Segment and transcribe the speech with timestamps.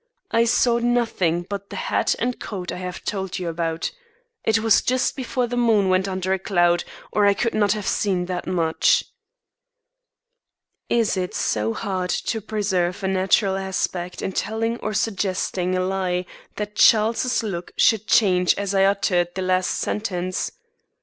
[0.31, 3.91] I saw nothing but the hat and coat I have told you about.
[4.43, 7.85] It was just before the moon went under a cloud, or I could not have
[7.85, 9.03] seen that much."
[10.89, 16.25] Is it so hard to preserve a natural aspect in telling or suggesting a lie
[16.55, 20.51] that Charles's look should change as I uttered the last sentence?